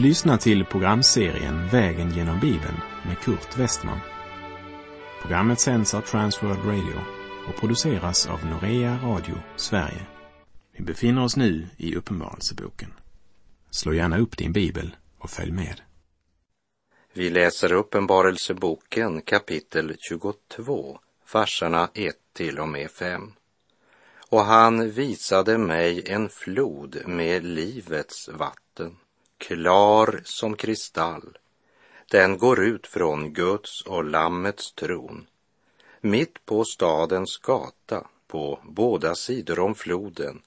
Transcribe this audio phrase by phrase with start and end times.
[0.00, 2.76] Du lyssnar till programserien Vägen genom Bibeln
[3.06, 4.00] med Kurt Westman.
[5.22, 7.00] Programmet sänds av Transworld Radio
[7.48, 10.06] och produceras av Norea Radio Sverige.
[10.72, 12.92] Vi befinner oss nu i Uppenbarelseboken.
[13.70, 15.80] Slå gärna upp din bibel och följ med.
[17.12, 20.98] Vi läser Uppenbarelseboken kapitel 22,
[21.32, 23.32] verserna 1 till och med 5.
[24.28, 28.96] Och han visade mig en flod med livets vatten,
[29.40, 31.38] klar som kristall.
[32.10, 35.26] Den går ut från Guds och Lammets tron.
[36.00, 40.42] Mitt på stadens gata, på båda sidor om floden,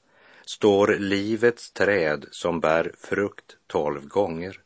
[0.45, 4.59] står livets träd som bär frukt tolv gånger.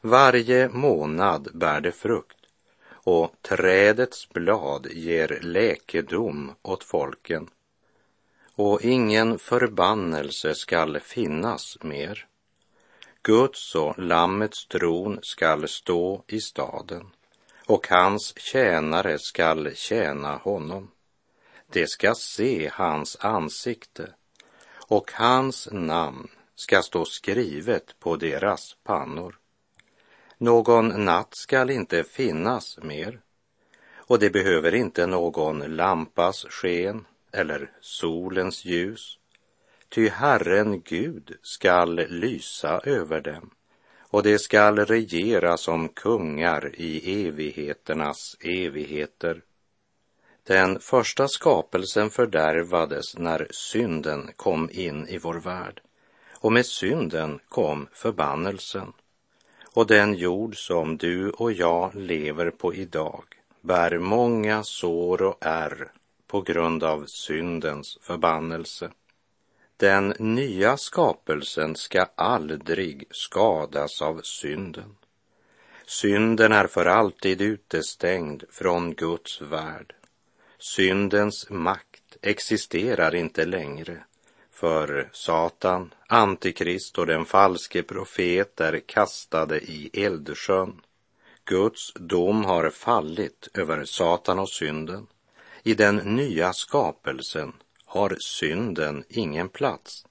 [0.00, 2.36] Varje månad bär det frukt
[2.88, 7.50] och trädets blad ger läkedom åt folken
[8.56, 12.26] och ingen förbannelse skall finnas mer.
[13.26, 17.10] Guds och Lammets tron skall stå i staden
[17.66, 20.90] och hans tjänare skall tjäna honom.
[21.72, 24.08] De ska se hans ansikte
[24.68, 29.38] och hans namn ska stå skrivet på deras pannor.
[30.38, 33.20] Någon natt skall inte finnas mer
[33.94, 39.18] och det behöver inte någon lampas sken eller solens ljus,
[39.88, 43.50] ty Herren Gud skall lysa över dem
[43.98, 49.42] och de skall regera som kungar i evigheternas evigheter.
[50.46, 55.80] Den första skapelsen fördärvades när synden kom in i vår värld
[56.40, 58.92] och med synden kom förbannelsen.
[59.74, 63.24] Och den jord som du och jag lever på idag
[63.60, 65.92] bär många sår och ärr
[66.26, 68.90] på grund av syndens förbannelse.
[69.78, 74.96] Den nya skapelsen ska aldrig skadas av synden.
[75.86, 79.94] Synden är för alltid utestängd från Guds värld.
[80.58, 84.04] Syndens makt existerar inte längre,
[84.50, 90.80] för Satan, Antikrist och den falske profet är kastade i eldsjön.
[91.44, 95.06] Guds dom har fallit över Satan och synden.
[95.62, 97.52] I den nya skapelsen
[97.96, 100.06] har synden ingen plats.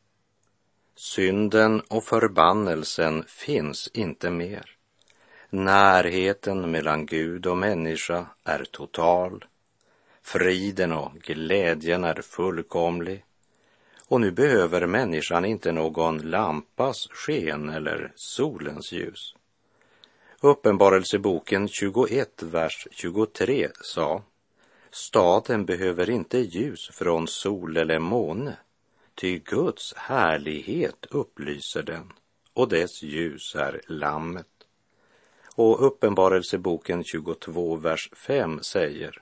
[0.96, 4.66] Synden och förbannelsen finns inte mer.
[5.50, 9.46] Närheten mellan Gud och människa är total.
[10.22, 13.26] Friden och glädjen är fullkomlig.
[14.08, 19.36] Och nu behöver människan inte någon lampas sken eller solens ljus.
[20.42, 24.24] Uppenbarelseboken 21, vers 23 sa
[24.96, 28.58] Staden behöver inte ljus från sol eller måne,
[29.16, 32.14] ty Guds härlighet upplyser den
[32.54, 34.48] och dess ljus är lammet.
[35.56, 39.22] Och Uppenbarelseboken 22, vers 5 säger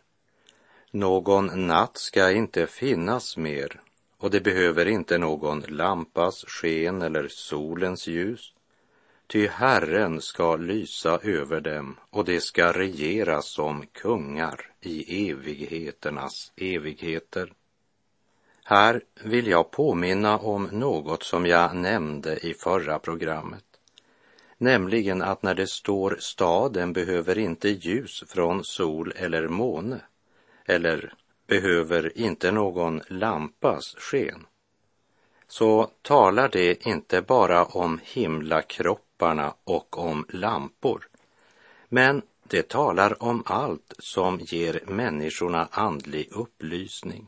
[0.91, 3.81] Någon natt ska inte finnas mer
[4.17, 8.52] och det behöver inte någon lampas sken eller solens ljus,
[9.27, 17.53] Ty Herren ska lysa över dem och de ska regera som kungar i evigheternas evigheter.
[18.63, 23.63] Här vill jag påminna om något som jag nämnde i förra programmet.
[24.57, 30.01] Nämligen att när det står staden behöver inte ljus från sol eller måne
[30.65, 31.13] eller
[31.47, 34.45] behöver inte någon lampas sken
[35.47, 41.07] så talar det inte bara om himlakroppen himlakropparna och om lampor,
[41.89, 47.27] men det talar om allt som ger människorna andlig upplysning.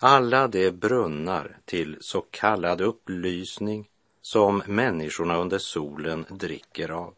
[0.00, 3.88] Alla de brunnar till så kallad upplysning
[4.22, 7.14] som människorna under solen dricker av.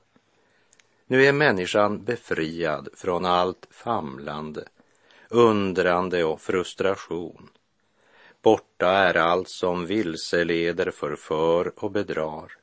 [1.06, 4.64] Nu är människan befriad från allt famlande,
[5.30, 7.50] undrande och frustration
[8.42, 12.59] Borta är allt som vilseleder, förför och bedrar.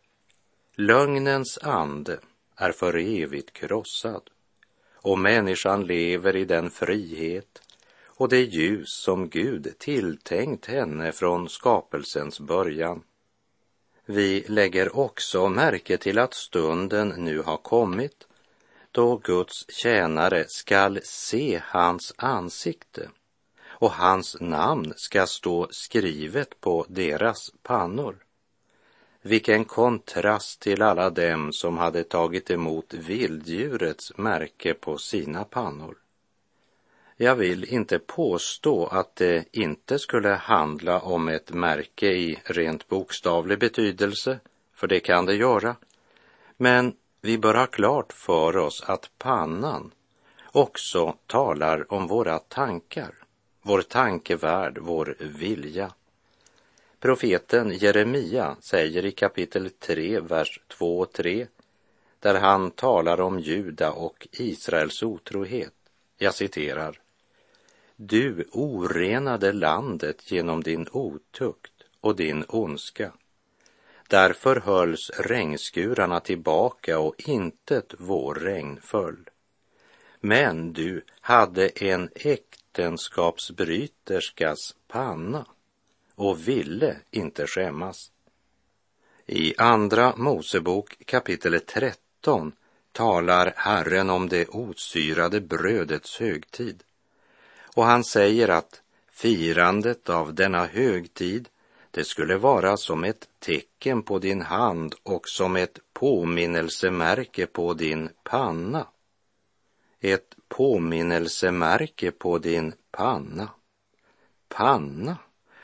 [0.79, 2.19] Lögnens ande
[2.55, 4.29] är för evigt krossad
[4.93, 7.61] och människan lever i den frihet
[8.05, 13.03] och det ljus som Gud tilltänkt henne från skapelsens början.
[14.05, 18.27] Vi lägger också märke till att stunden nu har kommit
[18.91, 23.09] då Guds tjänare skall se hans ansikte
[23.61, 28.26] och hans namn ska stå skrivet på deras pannor.
[29.27, 35.95] Vilken kontrast till alla dem som hade tagit emot vilddjurets märke på sina pannor.
[37.17, 43.59] Jag vill inte påstå att det inte skulle handla om ett märke i rent bokstavlig
[43.59, 44.39] betydelse,
[44.75, 45.75] för det kan det göra.
[46.57, 49.91] Men vi bör ha klart för oss att pannan
[50.51, 53.13] också talar om våra tankar,
[53.61, 55.91] vår tankevärld, vår vilja.
[56.99, 61.47] Profeten Jeremia säger i kapitel 3, vers 2 och 3,
[62.19, 65.73] där han talar om Juda och Israels otrohet.
[66.17, 66.99] Jag citerar.
[67.95, 73.13] Du orenade landet genom din otukt och din ondska.
[74.09, 79.29] Därför hölls regnskurarna tillbaka och intet vårregn föll.
[80.19, 85.45] Men du hade en äktenskapsbryterskas panna
[86.17, 88.11] och ville inte skämmas.
[89.25, 92.51] I Andra Mosebok kapitel 13
[92.91, 96.83] talar Herren om det osyrade brödets högtid.
[97.75, 98.81] Och han säger att
[99.11, 101.49] firandet av denna högtid
[101.91, 108.09] det skulle vara som ett tecken på din hand och som ett påminnelsemärke på din
[108.23, 108.87] panna.
[109.99, 113.49] Ett påminnelsemärke på din panna.
[114.49, 115.17] Panna,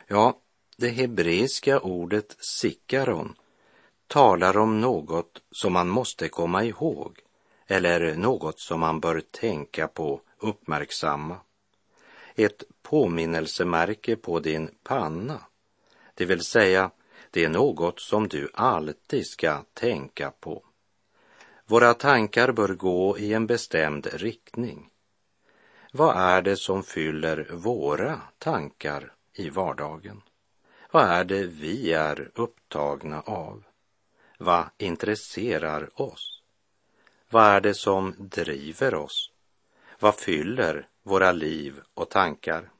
[0.08, 0.40] ja,
[0.84, 3.36] det hebreiska ordet sikaron
[4.08, 7.20] talar om något som man måste komma ihåg
[7.68, 11.38] eller något som man bör tänka på, uppmärksamma.
[12.36, 15.42] Ett påminnelsemärke på din panna
[16.14, 16.92] det vill säga,
[17.32, 20.64] det är något som du alltid ska tänka på.
[21.66, 24.90] Våra tankar bör gå i en bestämd riktning.
[25.92, 30.22] Vad är det som fyller våra tankar i vardagen?
[30.94, 33.63] Vad är det vi är upptagna av?
[34.38, 36.42] Vad intresserar oss?
[37.30, 39.31] Vad är det som driver oss?
[40.00, 42.72] Vad fyller våra liv och tankar?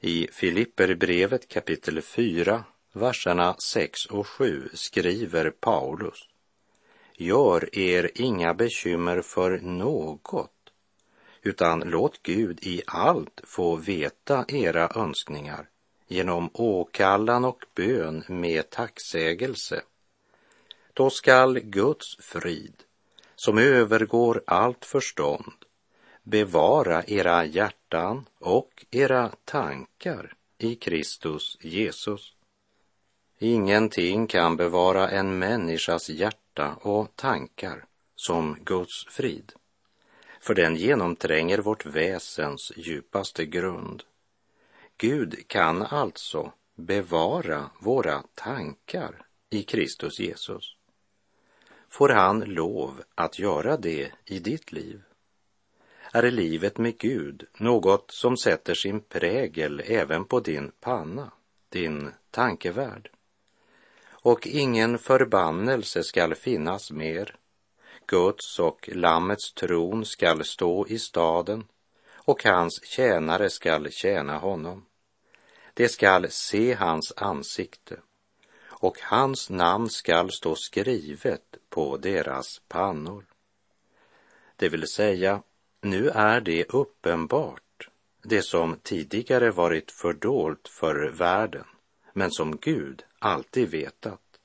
[0.00, 6.28] I Filipperbrevet kapitel 4, verserna 6 och 7 skriver Paulus.
[7.16, 10.72] Gör er inga bekymmer för något,
[11.42, 15.68] utan låt Gud i allt få veta era önskningar
[16.06, 19.82] genom åkallan och bön med tacksägelse.
[20.92, 22.82] Då skall Guds frid,
[23.34, 25.52] som övergår allt förstånd,
[26.22, 32.32] bevara era hjärtan och era tankar i Kristus Jesus.
[33.38, 39.52] Ingenting kan bevara en människas hjärta och tankar som Guds frid,
[40.40, 44.02] för den genomtränger vårt väsens djupaste grund.
[44.98, 50.76] Gud kan alltså bevara våra tankar i Kristus Jesus.
[51.88, 55.02] Får han lov att göra det i ditt liv?
[56.12, 61.32] är livet med Gud något som sätter sin prägel även på din panna,
[61.68, 63.10] din tankevärld.
[64.08, 67.36] Och ingen förbannelse skall finnas mer.
[68.06, 71.64] Guds och Lammets tron skall stå i staden
[72.14, 74.85] och hans tjänare skall tjäna honom.
[75.76, 77.96] De skall se hans ansikte
[78.64, 83.24] och hans namn skall stå skrivet på deras pannor.
[84.56, 85.42] Det vill säga,
[85.80, 87.88] nu är det uppenbart,
[88.22, 91.64] det som tidigare varit fördolt för världen,
[92.12, 94.40] men som Gud alltid vetat.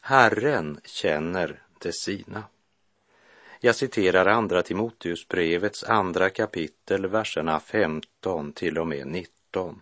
[0.00, 2.44] Herren känner det sina.
[3.60, 9.80] Jag citerar Andra Timoteusbrevets andra kapitel, verserna 15 till och med 19.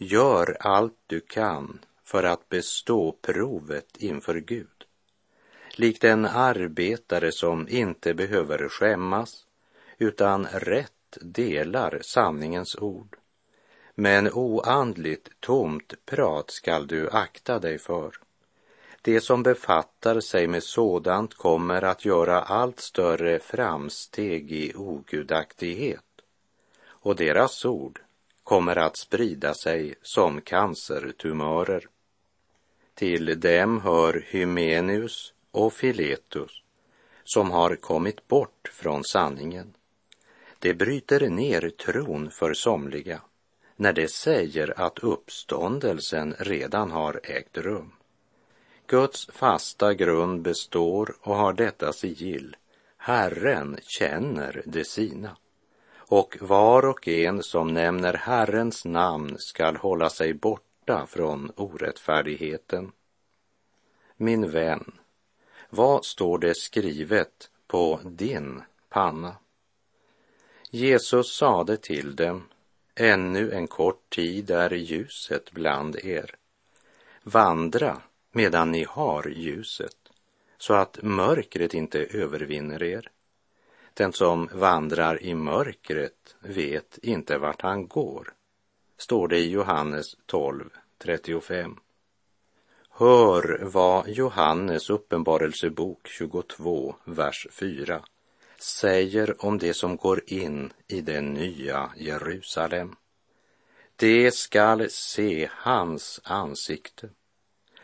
[0.00, 4.84] Gör allt du kan för att bestå provet inför Gud.
[5.74, 9.46] Likt en arbetare som inte behöver skämmas
[9.98, 13.16] utan rätt delar sanningens ord.
[13.94, 18.12] Men oandligt tomt prat skall du akta dig för.
[19.02, 26.04] Det som befattar sig med sådant kommer att göra allt större framsteg i ogudaktighet
[26.86, 28.00] och deras ord
[28.48, 31.86] kommer att sprida sig som cancertumörer.
[32.94, 36.50] Till dem hör Hymenius och Filetus
[37.24, 39.74] som har kommit bort från sanningen.
[40.58, 43.20] Det bryter ner tron för somliga
[43.76, 47.92] när de säger att uppståndelsen redan har ägt rum.
[48.86, 52.56] Guds fasta grund består och har detta sigill.
[52.96, 55.36] Herren känner det sina.
[56.08, 62.92] Och var och en som nämner Herrens namn skall hålla sig borta från orättfärdigheten.
[64.16, 64.92] Min vän,
[65.70, 69.36] vad står det skrivet på din panna?
[70.70, 72.44] Jesus sade till dem,
[72.94, 76.34] ännu en kort tid är ljuset bland er.
[77.22, 79.96] Vandra medan ni har ljuset,
[80.58, 83.10] så att mörkret inte övervinner er.
[83.98, 88.32] Den som vandrar i mörkret vet inte vart han går,
[88.96, 91.76] står det i Johannes 12, 35.
[92.90, 98.02] Hör vad Johannes uppenbarelsebok 22, vers 4
[98.58, 102.96] säger om det som går in i det nya Jerusalem.
[103.96, 107.08] Det skall se hans ansikte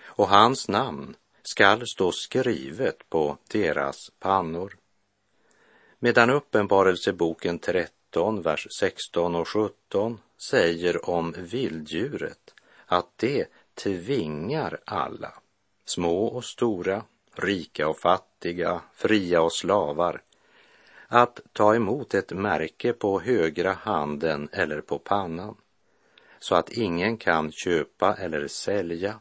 [0.03, 4.77] och hans namn skall stå skrivet på deras pannor.
[6.05, 12.55] Medan Uppenbarelseboken 13, vers 16 och 17 säger om vilddjuret
[12.87, 15.33] att det tvingar alla,
[15.85, 17.03] små och stora,
[17.35, 20.23] rika och fattiga, fria och slavar,
[21.09, 25.57] att ta emot ett märke på högra handen eller på pannan,
[26.39, 29.21] så att ingen kan köpa eller sälja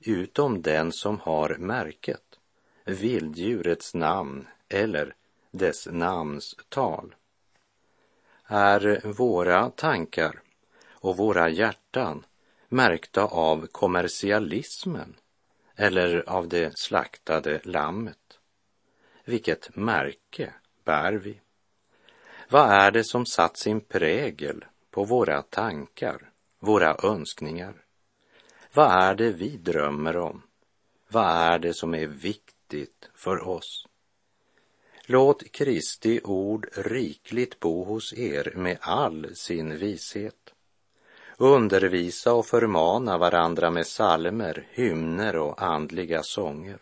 [0.00, 2.38] utom den som har märket,
[2.84, 5.14] vilddjurets namn eller
[5.50, 7.14] dess namns tal.
[8.46, 10.42] Är våra tankar
[10.88, 12.26] och våra hjärtan
[12.68, 15.16] märkta av kommersialismen
[15.76, 18.38] eller av det slaktade lammet?
[19.24, 20.54] Vilket märke
[20.84, 21.40] bär vi?
[22.48, 27.74] Vad är det som satt sin prägel på våra tankar, våra önskningar?
[28.72, 30.42] Vad är det vi drömmer om?
[31.08, 33.86] Vad är det som är viktigt för oss?
[35.12, 40.54] Låt Kristi ord rikligt bo hos er med all sin vishet.
[41.36, 46.78] Undervisa och förmana varandra med salmer, hymner och andliga sånger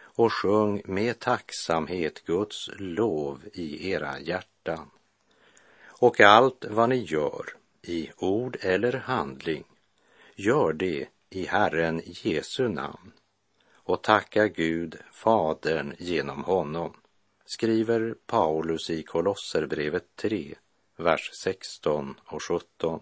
[0.00, 4.90] och sjung med tacksamhet Guds lov i era hjärtan.
[5.86, 7.44] Och allt vad ni gör,
[7.82, 9.64] i ord eller handling,
[10.34, 13.12] gör det i Herren Jesu namn
[13.74, 16.92] och tacka Gud, Fadern, genom honom,
[17.46, 20.54] skriver Paulus i Kolosserbrevet 3,
[20.96, 23.00] vers 16 och 17.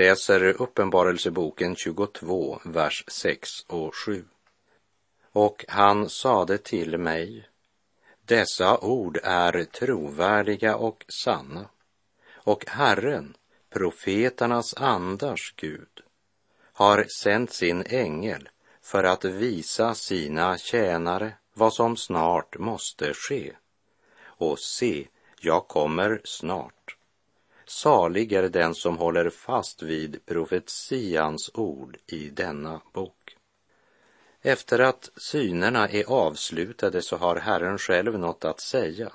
[0.00, 4.24] Läser Uppenbarelseboken 22, vers 6 och 7.
[5.32, 7.48] Och han sade till mig,
[8.24, 11.68] dessa ord är trovärdiga och sanna,
[12.32, 13.36] och Herren,
[13.70, 16.00] profeternas andars Gud,
[16.72, 18.48] har sänt sin ängel
[18.82, 23.52] för att visa sina tjänare vad som snart måste ske.
[24.24, 25.06] Och se,
[25.40, 26.79] jag kommer snart.
[27.70, 33.36] Salig är den som håller fast vid profetians ord i denna bok.
[34.42, 39.12] Efter att synerna är avslutade så har Herren själv något att säga,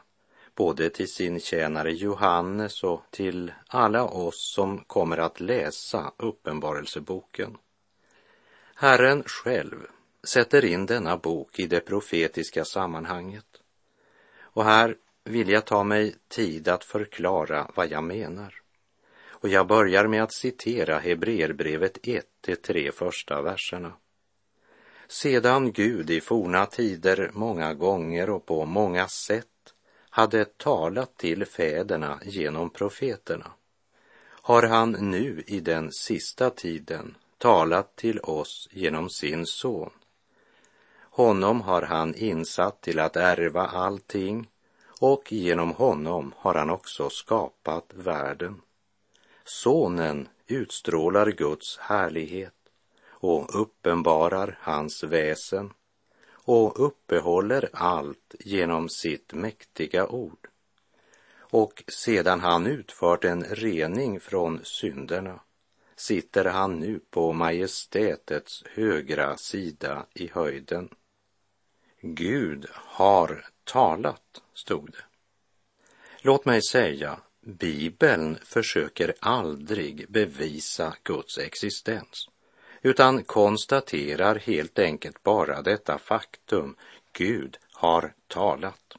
[0.55, 7.57] både till sin tjänare Johannes och till alla oss som kommer att läsa Uppenbarelseboken.
[8.75, 9.87] Herren själv
[10.23, 13.61] sätter in denna bok i det profetiska sammanhanget.
[14.41, 14.95] Och här
[15.25, 18.61] vill jag ta mig tid att förklara vad jag menar.
[19.27, 23.93] Och jag börjar med att citera Hebreerbrevet 1 de tre första verserna.
[25.07, 29.47] Sedan Gud i forna tider många gånger och på många sätt
[30.09, 33.51] hade talat till fäderna genom profeterna
[34.45, 39.89] har han nu i den sista tiden talat till oss genom sin son.
[41.01, 44.47] Honom har han insatt till att ärva allting
[44.99, 48.61] och genom honom har han också skapat världen.
[49.43, 52.53] Sonen utstrålar Guds härlighet
[53.07, 55.73] och uppenbarar hans väsen
[56.31, 60.47] och uppehåller allt genom sitt mäktiga ord.
[61.37, 65.39] Och sedan han utfört en rening från synderna
[65.95, 70.89] sitter han nu på majestätets högra sida i höjden.
[72.01, 75.03] Gud har talat, stod det.
[76.21, 82.29] Låt mig säga, Bibeln försöker aldrig bevisa Guds existens,
[82.81, 86.75] utan konstaterar helt enkelt bara detta faktum,
[87.13, 88.95] Gud har talat.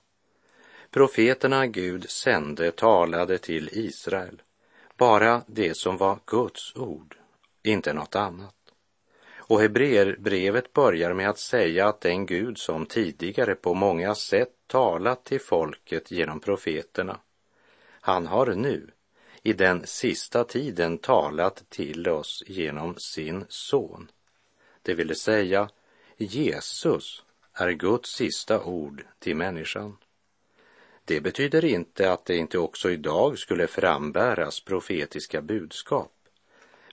[0.91, 4.43] Profeterna Gud sände talade till Israel,
[4.97, 7.17] bara det som var Guds ord,
[7.63, 8.56] inte något annat.
[9.49, 15.25] Och Hebreerbrevet börjar med att säga att den Gud som tidigare på många sätt talat
[15.25, 17.21] till folket genom profeterna,
[18.01, 18.91] han har nu
[19.43, 24.11] i den sista tiden talat till oss genom sin son.
[24.83, 25.69] Det vill säga,
[26.17, 29.97] Jesus är Guds sista ord till människan.
[31.05, 36.13] Det betyder inte att det inte också idag skulle frambäras profetiska budskap,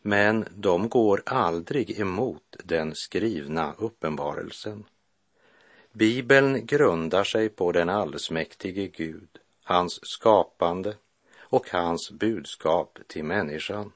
[0.05, 4.83] men de går aldrig emot den skrivna uppenbarelsen.
[5.91, 9.29] Bibeln grundar sig på den allsmäktige Gud,
[9.63, 10.95] hans skapande
[11.39, 13.91] och hans budskap till människan.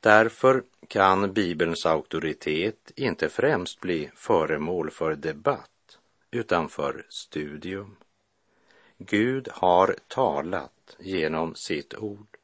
[0.00, 5.98] Därför kan Bibelns auktoritet inte främst bli föremål för debatt,
[6.30, 7.96] utan för studium.
[8.98, 12.37] Gud har talat genom sitt ord.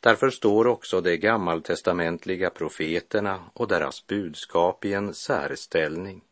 [0.00, 6.22] Därför står också de gammaltestamentliga profeterna och deras budskap i en särställning,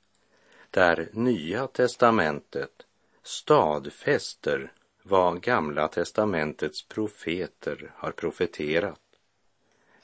[0.70, 2.86] där Nya testamentet
[3.22, 9.00] stadfäster vad Gamla testamentets profeter har profeterat.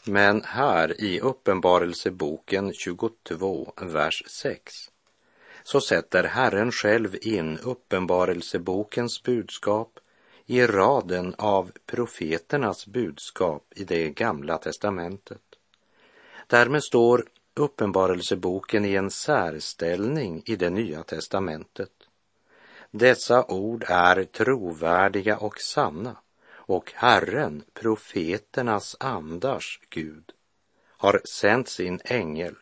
[0.05, 4.75] Men här i Uppenbarelseboken 22, vers 6,
[5.63, 10.00] så sätter Herren själv in Uppenbarelsebokens budskap
[10.51, 15.43] i raden av profeternas budskap i det gamla testamentet.
[16.47, 21.91] Därmed står Uppenbarelseboken i en särställning i det nya testamentet.
[22.91, 26.17] Dessa ord är trovärdiga och sanna
[26.53, 30.33] och Herren, profeternas andars Gud,
[30.89, 32.55] har sänt sin ängel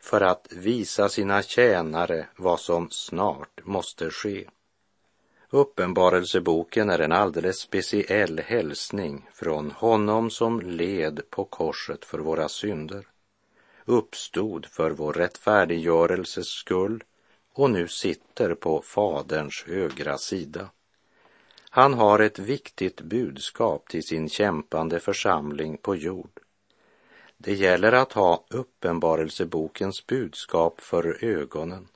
[0.00, 4.48] för att visa sina tjänare vad som snart måste ske.
[5.50, 13.06] Uppenbarelseboken är en alldeles speciell hälsning från honom som led på korset för våra synder,
[13.84, 17.04] uppstod för vår rättfärdiggörelses skull
[17.52, 20.70] och nu sitter på Faderns högra sida.
[21.70, 26.40] Han har ett viktigt budskap till sin kämpande församling på jord.
[27.36, 31.88] Det gäller att ha Uppenbarelsebokens budskap för ögonen,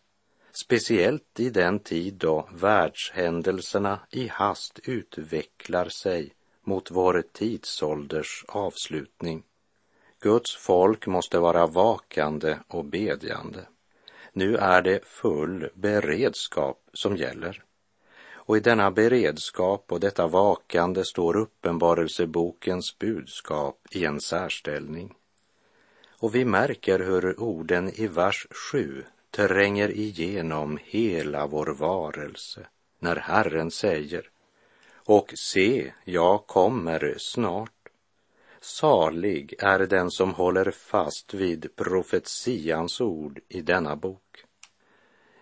[0.53, 6.33] speciellt i den tid då världshändelserna i hast utvecklar sig
[6.65, 9.43] mot vår tidsålders avslutning.
[10.21, 13.67] Guds folk måste vara vakande och bedjande.
[14.33, 17.63] Nu är det full beredskap som gäller.
[18.45, 25.15] Och i denna beredskap och detta vakande står uppenbarelsebokens budskap i en särställning.
[26.19, 32.67] Och vi märker hur orden i vers 7 tränger igenom hela vår varelse
[32.99, 34.29] när Herren säger
[35.05, 37.71] och se, jag kommer snart.
[38.61, 44.45] Salig är den som håller fast vid profetians ord i denna bok.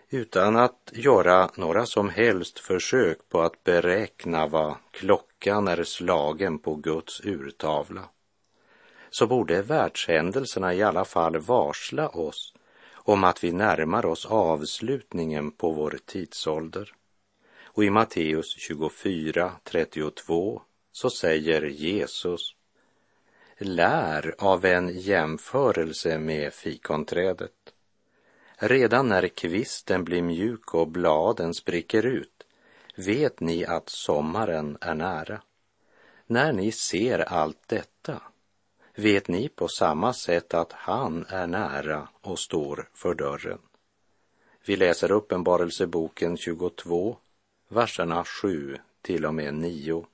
[0.09, 6.75] Utan att göra några som helst försök på att beräkna vad klockan är slagen på
[6.75, 8.09] Guds urtavla,
[9.09, 12.53] så borde världshändelserna i alla fall varsla oss
[13.03, 16.93] om att vi närmar oss avslutningen på vår tidsålder.
[17.63, 20.61] Och i Matteus 24, 32
[20.91, 22.55] så säger Jesus
[23.57, 27.51] lär av en jämförelse med fikonträdet.
[28.55, 32.43] Redan när kvisten blir mjuk och bladen spricker ut
[32.95, 35.41] vet ni att sommaren är nära.
[36.27, 38.21] När ni ser allt detta
[38.95, 43.59] vet ni på samma sätt att han är nära och står för dörren.
[44.65, 47.17] Vi läser Uppenbarelseboken 22,
[47.67, 50.05] verserna 7 till och med 9.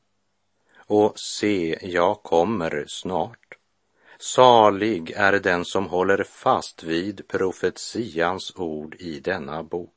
[0.77, 3.57] Och se, jag kommer snart.
[4.19, 9.93] Salig är den som håller fast vid profetians ord i denna bok.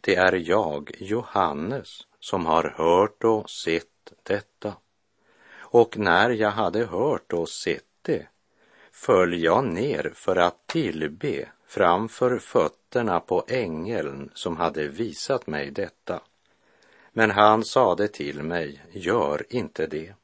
[0.00, 1.88] Det är jag, Johannes,
[2.20, 4.74] som har hört och sett detta.
[5.72, 8.26] Och när jag hade hört och sett det
[8.90, 16.20] föll jag ner för att tillbe framför fötterna på ängeln som hade visat mig detta.
[17.12, 20.14] Men han sade till mig, gör inte det.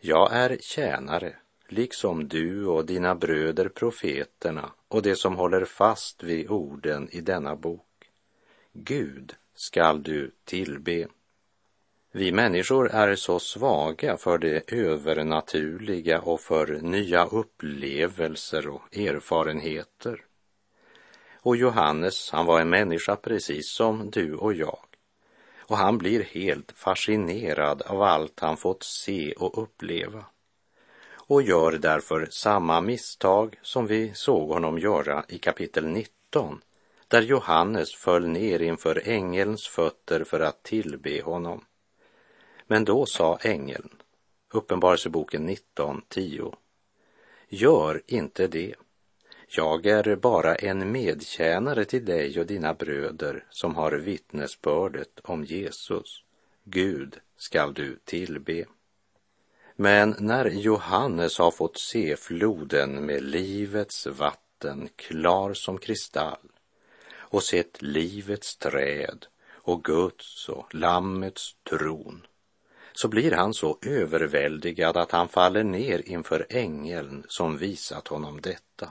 [0.00, 1.36] Jag är tjänare,
[1.68, 7.56] liksom du och dina bröder profeterna och de som håller fast vid orden i denna
[7.56, 8.10] bok.
[8.72, 11.08] Gud skall du tillbe.
[12.12, 20.24] Vi människor är så svaga för det övernaturliga och för nya upplevelser och erfarenheter.
[21.34, 24.78] Och Johannes, han var en människa precis som du och jag
[25.72, 30.24] och han blir helt fascinerad av allt han fått se och uppleva.
[31.26, 36.60] och gör därför samma misstag som vi såg honom göra i kapitel 19,
[37.08, 41.64] där Johannes föll ner inför ängelns fötter för att tillbe honom.
[42.72, 43.88] Men då sa ängeln,
[44.52, 46.54] Uppenbarelseboken 19.10.
[47.48, 48.74] Gör inte det.
[49.48, 56.24] Jag är bara en medtjänare till dig och dina bröder som har vittnesbördet om Jesus.
[56.64, 58.64] Gud skall du tillbe.
[59.76, 66.50] Men när Johannes har fått se floden med livets vatten klar som kristall
[67.14, 72.26] och sett livets träd och Guds och Lammets tron
[72.92, 78.88] så blir han så överväldigad att han faller ner inför ängeln som visat honom detta.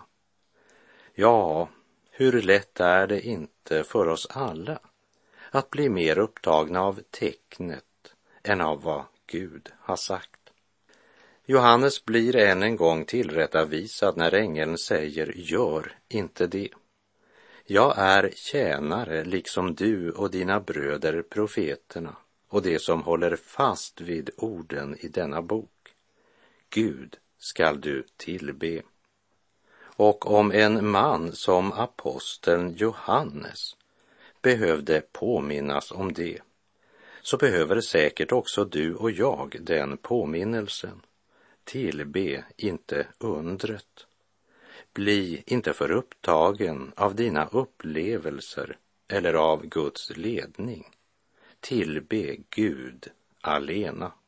[1.14, 1.70] Ja,
[2.12, 4.80] hur lätt är det inte för oss alla
[5.52, 7.84] att bli mer upptagna av tecknet
[8.44, 10.42] än av vad Gud har sagt.
[11.46, 16.70] Johannes blir än en gång tillrättavisad när ängeln säger gör inte det.
[17.66, 22.16] Jag är tjänare liksom du och dina bröder profeterna
[22.52, 25.96] och det som håller fast vid orden i denna bok.
[26.70, 28.82] Gud skall du tillbe.
[29.82, 33.76] Och om en man som aposteln Johannes
[34.42, 36.40] behövde påminnas om det,
[37.22, 41.02] så behöver säkert också du och jag den påminnelsen.
[41.64, 44.08] Tillbe inte undret.
[44.94, 50.86] Bli inte för upptagen av dina upplevelser eller av Guds ledning
[51.62, 54.21] tillbe Gud alena.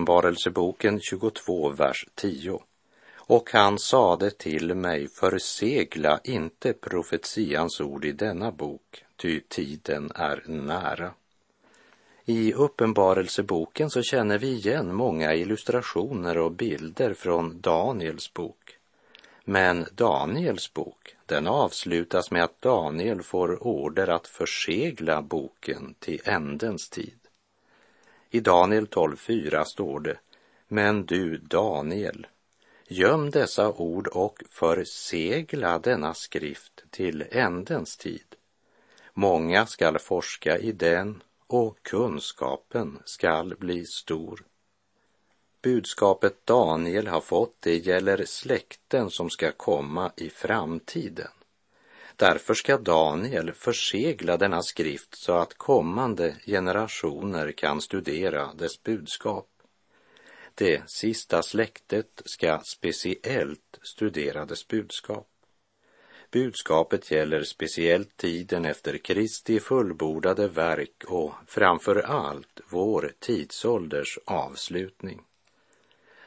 [0.00, 2.62] Uppenbarelseboken 22, vers 10.
[3.16, 10.42] Och han sade till mig, försegla inte profetians ord i denna bok, ty tiden är
[10.46, 11.10] nära.
[12.24, 18.76] I Uppenbarelseboken så känner vi igen många illustrationer och bilder från Daniels bok.
[19.44, 26.88] Men Daniels bok, den avslutas med att Daniel får order att försegla boken till ändens
[26.88, 27.19] tid.
[28.32, 30.18] I Daniel 12.4 står det,
[30.68, 32.26] men du Daniel,
[32.88, 38.36] göm dessa ord och försegla denna skrift till ändens tid.
[39.14, 44.44] Många skall forska i den och kunskapen skall bli stor.
[45.62, 51.30] Budskapet Daniel har fått det gäller släkten som ska komma i framtiden.
[52.20, 59.48] Därför ska Daniel försegla denna skrift så att kommande generationer kan studera dess budskap.
[60.54, 65.28] Det sista släktet ska speciellt studera dess budskap.
[66.30, 75.20] Budskapet gäller speciellt tiden efter Kristi fullbordade verk och framför allt vår tidsålders avslutning.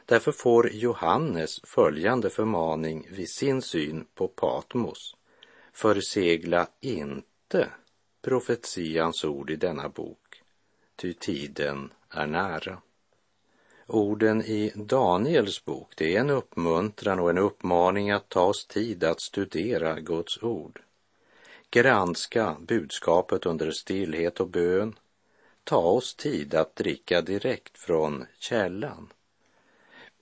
[0.06, 5.16] Därför får Johannes följande förmaning vid sin syn på Patmos
[5.74, 7.68] försegla inte
[8.22, 10.42] profetians ord i denna bok,
[10.96, 12.78] ty tiden är nära.
[13.86, 19.04] Orden i Daniels bok, det är en uppmuntran och en uppmaning att ta oss tid
[19.04, 20.80] att studera Guds ord.
[21.70, 24.94] Granska budskapet under stillhet och bön.
[25.64, 29.12] Ta oss tid att dricka direkt från källan.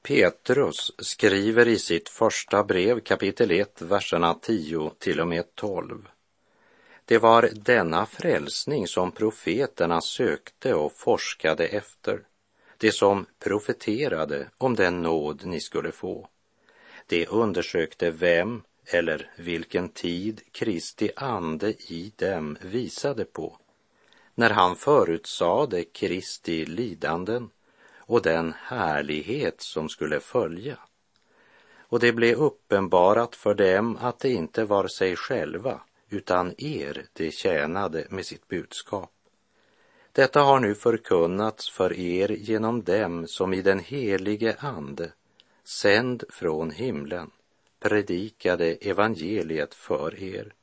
[0.03, 6.09] Petrus skriver i sitt första brev kapitel 1, verserna 10 till och med 12.
[7.05, 12.21] Det var denna frälsning som profeterna sökte och forskade efter,
[12.79, 16.29] det som profeterade om den nåd ni skulle få.
[17.07, 23.59] De undersökte vem eller vilken tid Kristi ande i dem visade på,
[24.35, 27.51] när han förutsade Kristi lidanden
[28.13, 30.79] och den härlighet som skulle följa.
[31.79, 37.31] Och det blev uppenbarat för dem att det inte var sig själva utan er de
[37.31, 39.11] tjänade med sitt budskap.
[40.13, 45.13] Detta har nu förkunnats för er genom dem som i den helige Ande,
[45.65, 47.31] sänd från himlen,
[47.81, 50.55] predikade evangeliet för er.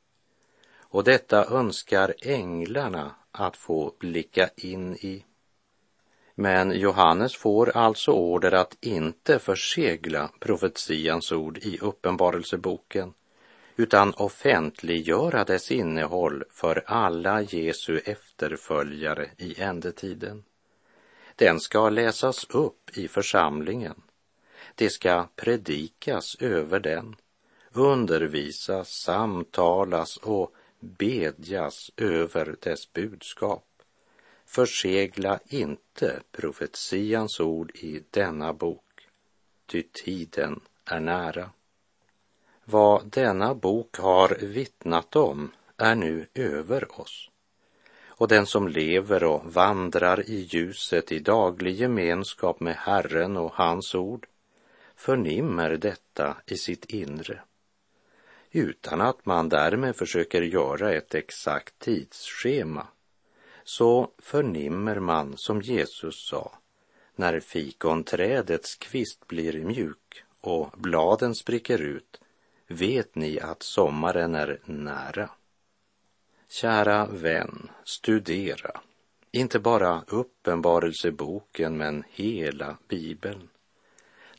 [0.78, 5.24] Och detta önskar änglarna att få blicka in i.
[6.40, 13.12] Men Johannes får alltså order att inte försegla profetians ord i Uppenbarelseboken,
[13.76, 20.44] utan offentliggöra dess innehåll för alla Jesu efterföljare i ändetiden.
[21.36, 24.02] Den ska läsas upp i församlingen.
[24.74, 27.16] Det ska predikas över den,
[27.72, 33.69] undervisas, samtalas och bedjas över dess budskap.
[34.50, 39.08] Försegla inte profetians ord i denna bok,
[39.66, 41.50] ty tiden är nära.
[42.64, 47.30] Vad denna bok har vittnat om är nu över oss.
[48.06, 53.94] Och den som lever och vandrar i ljuset i daglig gemenskap med Herren och hans
[53.94, 54.26] ord
[54.96, 57.42] förnimmer detta i sitt inre
[58.50, 62.86] utan att man därmed försöker göra ett exakt tidsschema
[63.76, 66.52] så förnimmer man som Jesus sa
[67.16, 72.20] när fikonträdets kvist blir mjuk och bladen spricker ut
[72.66, 75.30] vet ni att sommaren är nära.
[76.48, 78.80] Kära vän, studera
[79.32, 83.48] inte bara uppenbarelseboken men hela Bibeln.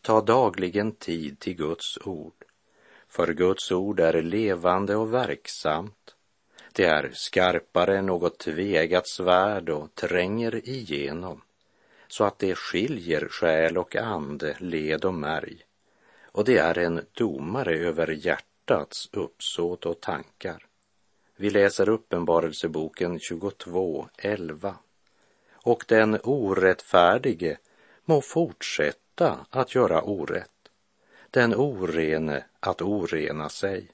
[0.01, 2.43] Ta dagligen tid till Guds ord,
[3.07, 6.10] för Guds ord är levande och verksamt.
[6.73, 11.41] Det är skarpare än något tvegat svärd och tränger igenom
[12.07, 15.65] så att det skiljer själ och ande, led och märg
[16.31, 20.65] och det är en domare över hjärtats uppsåt och tankar.
[21.35, 24.75] Vi läser Uppenbarelseboken 22, 11.
[25.51, 27.57] Och den orättfärdige
[28.05, 30.69] må fortsätta att göra orätt,
[31.29, 33.91] den orene att orena sig.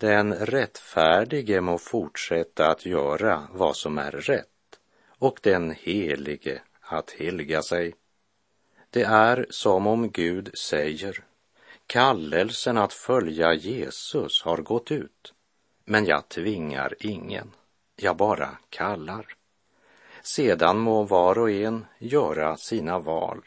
[0.00, 4.78] Den rättfärdige må fortsätta att göra vad som är rätt
[5.18, 7.94] och den helige att helga sig.
[8.90, 11.24] Det är som om Gud säger
[11.86, 15.34] Kallelsen att följa Jesus har gått ut,
[15.84, 17.50] men jag tvingar ingen,
[17.96, 19.26] jag bara kallar.
[20.22, 23.42] Sedan må var och en göra sina val,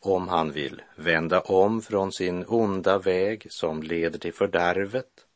[0.00, 5.26] om han vill vända om från sin onda väg som leder till fördärvet,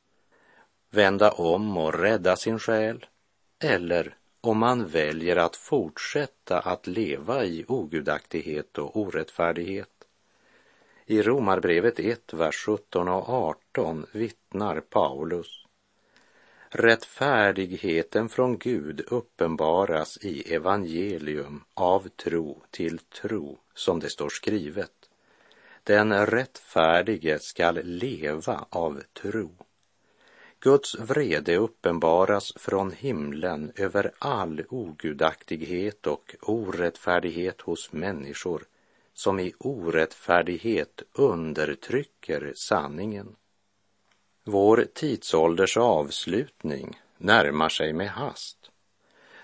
[0.94, 3.06] vända om och rädda sin själ,
[3.62, 9.88] eller om man väljer att fortsätta att leva i ogudaktighet och orättfärdighet
[11.06, 15.64] i Romarbrevet 1, vers 17 och 18 vittnar Paulus.
[16.68, 25.10] Rättfärdigheten från Gud uppenbaras i evangelium av tro till tro, som det står skrivet.
[25.82, 29.50] Den rättfärdige skall leva av tro.
[30.64, 38.64] Guds vrede uppenbaras från himlen över all ogudaktighet och orättfärdighet hos människor
[39.14, 43.36] som i orättfärdighet undertrycker sanningen.
[44.44, 48.70] Vår tidsålders avslutning närmar sig med hast.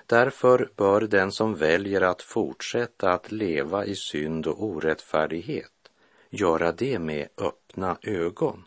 [0.07, 5.91] Därför bör den som väljer att fortsätta att leva i synd och orättfärdighet
[6.31, 8.65] göra det med öppna ögon.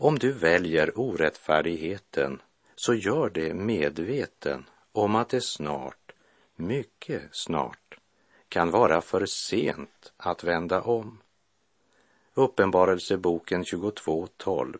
[0.00, 2.42] Om du väljer orättfärdigheten
[2.74, 6.12] så gör det medveten om att det snart,
[6.56, 7.98] mycket snart,
[8.48, 11.20] kan vara för sent att vända om.
[12.34, 14.76] Uppenbarelseboken 22.12.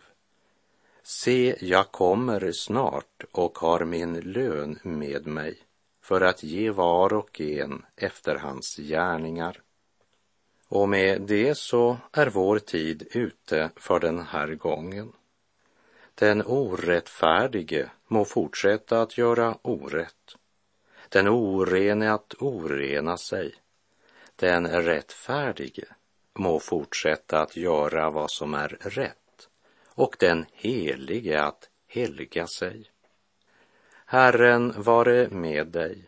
[1.02, 5.58] Se, jag kommer snart och har min lön med mig
[6.02, 9.62] för att ge var och en efter hans gärningar.
[10.68, 15.12] Och med det så är vår tid ute för den här gången.
[16.14, 20.36] Den orättfärdige må fortsätta att göra orätt
[21.08, 23.54] den orene att orena sig.
[24.36, 25.86] Den rättfärdige
[26.34, 29.48] må fortsätta att göra vad som är rätt
[29.88, 32.90] och den helige att helga sig.
[34.06, 36.07] Herren vare med dig.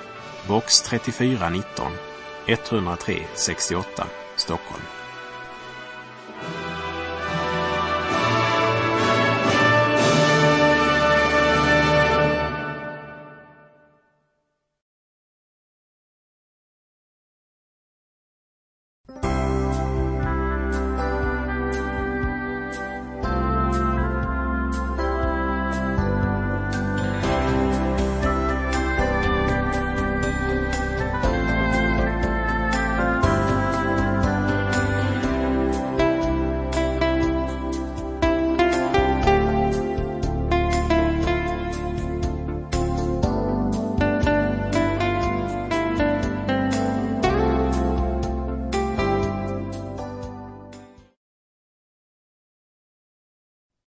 [0.47, 1.97] box 3419
[2.47, 3.85] 103 68
[4.37, 5.00] Stockholm.